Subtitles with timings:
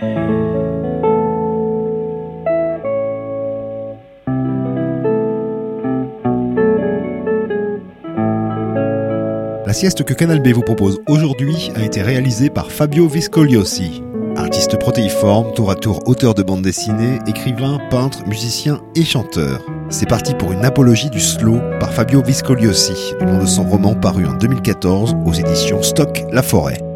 [0.00, 0.06] La
[9.72, 14.02] sieste que Canal B vous propose aujourd'hui a été réalisée par Fabio Viscogliosi,
[14.36, 19.64] artiste protéiforme, tour à tour auteur de bande dessinée, écrivain, peintre, musicien et chanteur.
[19.90, 23.94] C'est parti pour une apologie du slow par Fabio Viscogliosi, du nom de son roman
[23.94, 26.93] paru en 2014 aux éditions Stock La Forêt.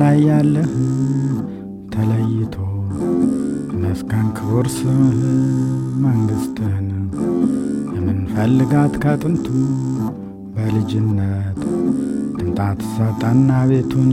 [0.00, 0.70] ላይ ያለህ
[1.92, 2.54] ተለይቶ
[3.82, 5.18] መስከን ክቡር ስምህ
[6.04, 6.88] መንግሥትህን
[7.94, 9.46] የምንፈልጋት ከጥንቱ
[10.54, 11.60] በልጅነት
[12.36, 14.12] ድምጣት ሰጠና ቤቱን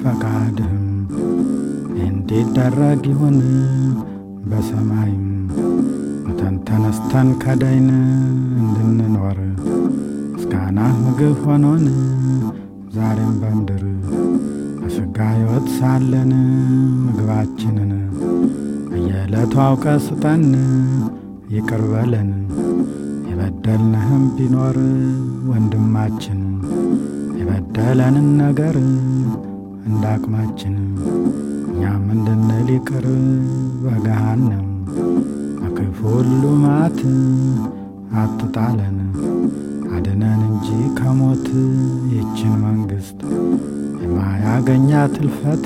[0.00, 0.86] ፈቃድህም
[2.06, 3.38] እንዲደረግ ይሁን
[4.50, 5.26] በሰማይም
[6.24, 7.88] ሙተን ተነስተን ከዳይን
[8.62, 9.38] እንድንኖር
[10.32, 11.84] ምስጋናህ ምግብ ሆኖን
[12.94, 13.84] ዛሬም በምድር
[15.80, 16.32] ሕይወት ሳለን
[17.04, 17.92] ምግባችንን።
[18.88, 20.42] በየዕለቱ አውቀ ስጠን፣
[21.54, 22.30] ይቅር በለን።
[23.28, 24.76] የበደልንህም ቢኖር
[25.50, 26.40] ወንድማችን
[27.38, 28.76] የበደለንን ነገር
[29.86, 30.76] እንዳቅማችን
[31.70, 33.06] እኛም እንድንል ይቅር
[33.84, 34.68] በገሃነም።
[35.60, 37.00] በክፉ ሁሉ መዓት
[38.20, 38.98] አትጣለን።
[39.92, 40.68] አድነን እንጂ
[40.98, 41.46] ከሞት
[42.14, 43.20] ይችን መንግሥት
[44.52, 45.64] የማያገኛት እልፈት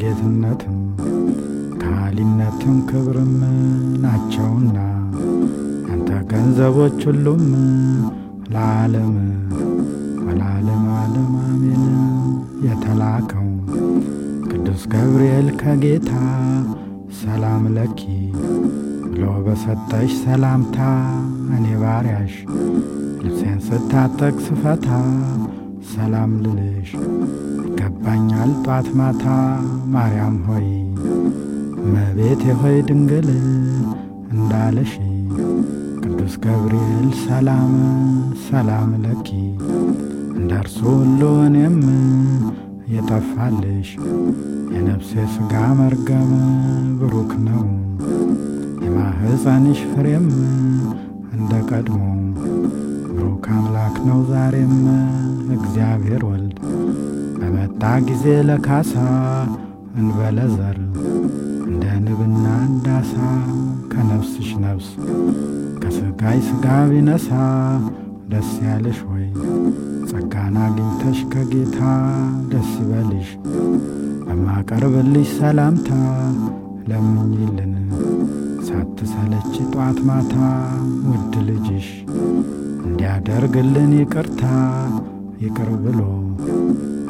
[0.00, 0.76] ጌትነትም
[1.80, 3.32] ካሊነትም ክብርም
[4.02, 4.76] ናቸውና
[5.86, 7.42] ያንተ ገንዘቦች ሁሉም
[8.52, 9.16] ለዓለም
[10.26, 11.82] ወለዓለም ዓለም አሜን።
[12.66, 13.48] የተላከው
[14.50, 16.12] ቅዱስ ገብርኤል ከጌታ
[17.22, 18.00] ሰላም ለኪ
[19.06, 20.78] ብሎ በሰጠሽ ሰላምታ
[21.56, 22.36] እኔ ባሪያሽ
[23.24, 24.88] ልብሴን ስታጠቅ ስፈታ
[25.92, 26.92] ሰላም ልልሽ
[28.04, 29.24] ይገባኛል ጧት ማታ።
[29.92, 30.66] ማርያም ሆይ
[31.80, 33.28] እመቤቴ ሆይ ድንግል
[34.32, 34.92] እንዳለሽ
[36.02, 37.72] ቅዱስ ገብርኤል ሰላም
[38.46, 39.28] ሰላም ለኪ።
[40.36, 41.78] እንዳርሱ ሁሉ እኔም
[42.94, 43.90] የጠፋልሽ
[44.74, 46.32] የነፍሴ ሥጋ መርገም
[47.00, 47.64] ብሩክ ነው።
[48.84, 50.26] የማህፀንሽ ፍሬም
[51.34, 52.00] እንደ ቀድሞ
[53.12, 54.74] ብሩክ አምላክ ነው ዛሬም
[55.56, 56.41] እግዚአብሔር ወልድ
[57.42, 58.92] በመጣ ጊዜ ለካሳ
[59.96, 60.76] እንበለ ዘር
[61.66, 63.14] እንደ ንብና እንዳሳ
[63.92, 64.88] ከነፍስሽ ነፍስ
[65.82, 67.28] ከሥጋይ ሥጋ ቢነሳ
[68.32, 69.26] ደስ ያለሽ ወይ
[70.10, 71.80] ጸጋን አግኝተሽ ከጌታ
[72.52, 73.30] ደስ ይበልሽ።
[74.26, 75.90] በማቀርብልሽ ሰላምታ
[76.90, 77.74] ለምኝልን
[78.68, 80.36] ሳትሰለች ጧት ማታ
[81.08, 81.88] ውድ ልጅሽ
[82.86, 84.44] እንዲያደርግልን ይቅርታ
[85.44, 86.00] ይቅር ብሎ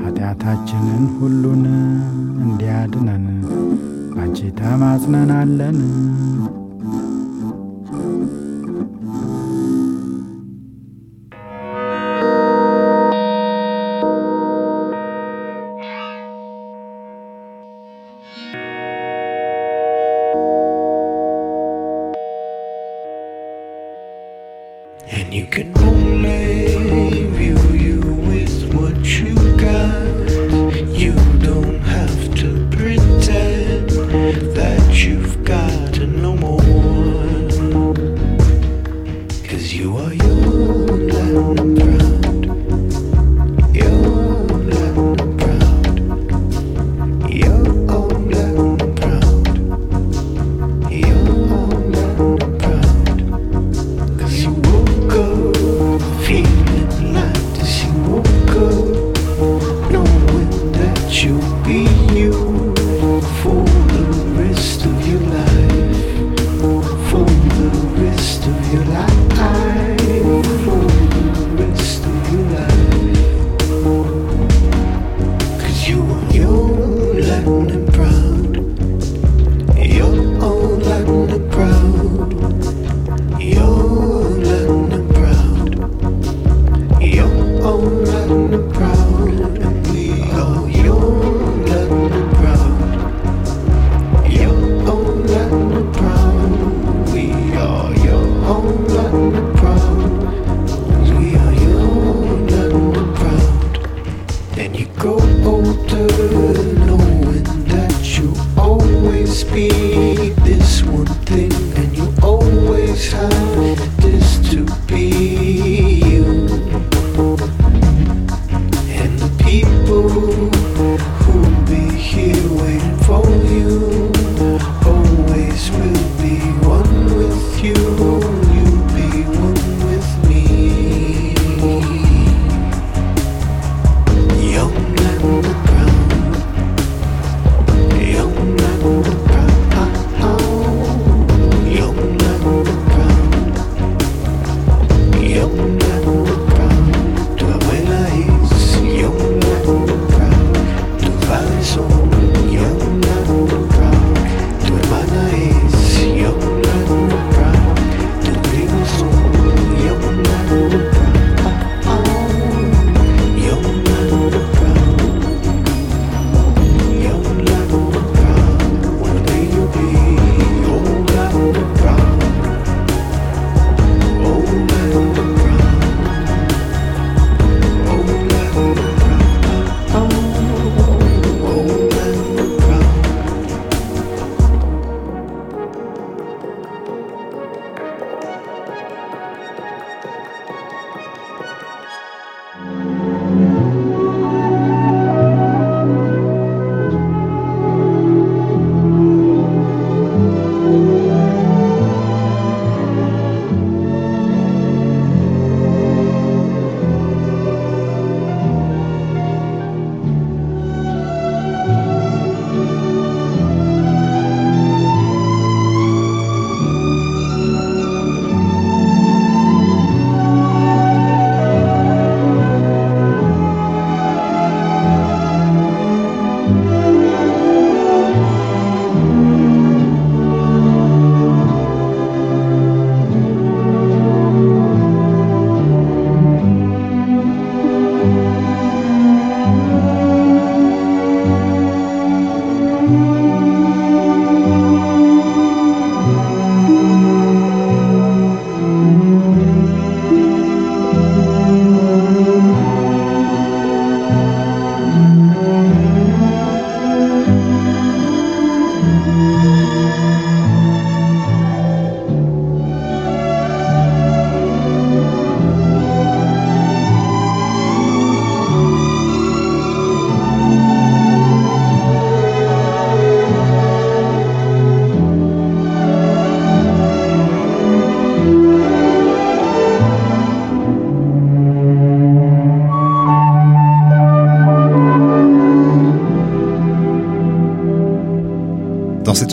[0.03, 1.65] ኃጢአታችንን ሁሉን
[2.45, 3.27] እንዲያድነን
[4.15, 5.79] ባንቺ ተማጽነናለን።
[25.09, 30.02] And you can only view you with what you girl.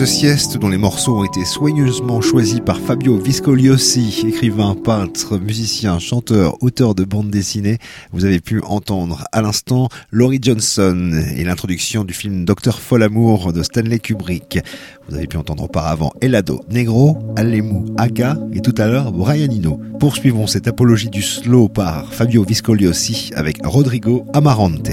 [0.04, 6.56] Sieste, dont les morceaux ont été soigneusement choisis par Fabio Viscogliosi, écrivain, peintre, musicien, chanteur,
[6.62, 7.78] auteur de bande dessinée,
[8.12, 13.62] vous avez pu entendre à l'instant Laurie Johnson et l'introduction du film Docteur Folamour de
[13.62, 14.58] Stanley Kubrick.
[15.08, 19.48] Vous avez pu entendre auparavant Elado Negro, Alemu Aka et tout à l'heure Brian
[19.98, 24.90] Poursuivons cette apologie du slow par Fabio Viscogliosi avec Rodrigo Amarante.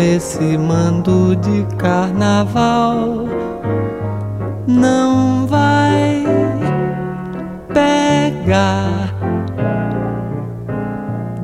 [0.00, 3.26] Esse mando de carnaval,
[4.66, 6.24] não vai
[7.68, 9.14] pegar.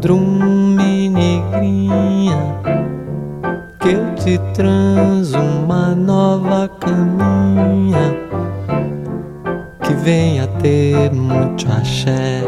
[0.00, 2.56] Drume negrinha,
[3.80, 8.16] que eu te transo uma nova caminha
[9.82, 12.42] que venha ter muito axé,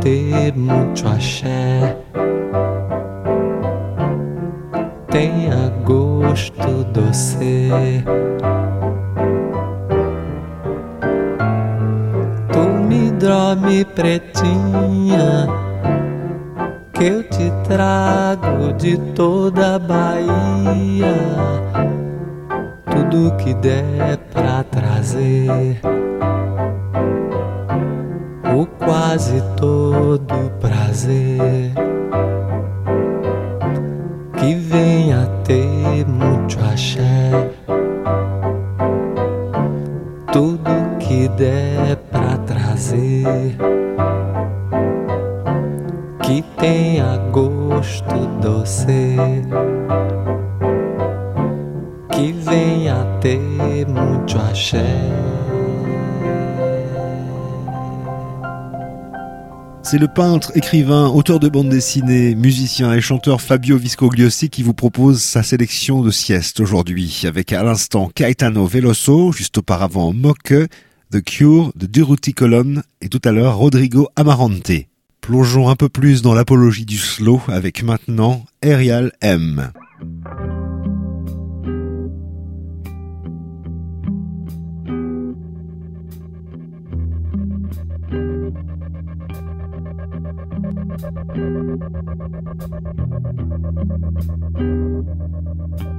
[0.00, 1.96] ter muito axé.
[5.10, 7.70] Tenha gosto doce.
[12.52, 15.48] Tu me dorme pretinha
[16.98, 21.14] que eu te trago de toda a Bahia,
[22.90, 25.80] tudo que der pra trazer,
[28.88, 31.77] quase todo prazer
[59.90, 64.74] C'est le peintre, écrivain, auteur de bande dessinée, musicien et chanteur Fabio Viscogliosi qui vous
[64.74, 70.52] propose sa sélection de sieste aujourd'hui, avec à l'instant Caetano Veloso, juste auparavant Moque,
[71.10, 74.72] The Cure de Duruti Colonne et tout à l'heure Rodrigo Amarante.
[75.22, 79.72] Plongeons un peu plus dans l'apologie du slow avec maintenant Arial M.
[91.00, 91.36] Thank
[94.56, 95.97] you.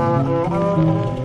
[0.00, 1.19] Música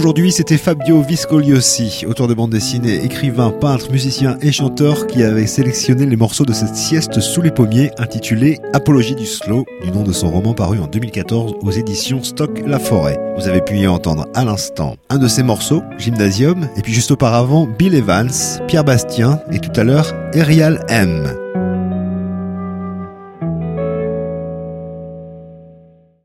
[0.00, 5.46] Aujourd'hui, c'était Fabio Viscogliosi, auteur de bande dessinée, écrivain, peintre, musicien et chanteur qui avait
[5.46, 10.02] sélectionné les morceaux de cette sieste sous les pommiers intitulée Apologie du slow, du nom
[10.02, 13.18] de son roman paru en 2014 aux éditions Stock La Forêt.
[13.36, 17.10] Vous avez pu y entendre à l'instant un de ces morceaux, Gymnasium, et puis juste
[17.10, 18.30] auparavant Bill Evans,
[18.68, 21.39] Pierre Bastien et tout à l'heure Erial M.